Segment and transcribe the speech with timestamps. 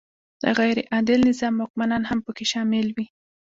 [0.41, 3.05] د غیر عادل نظام واکمنان هم پکې شامل وي.